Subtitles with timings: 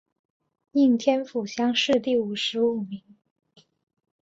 [0.71, 3.03] 应天府乡试第五十五名。